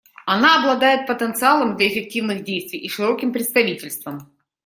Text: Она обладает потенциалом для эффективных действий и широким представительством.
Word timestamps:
Она 0.25 0.61
обладает 0.61 1.05
потенциалом 1.05 1.77
для 1.77 1.87
эффективных 1.87 2.43
действий 2.43 2.79
и 2.79 2.89
широким 2.89 3.31
представительством. 3.31 4.33